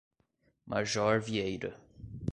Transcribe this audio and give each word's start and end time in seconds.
Major 0.65 1.21
Vieira 1.21 1.77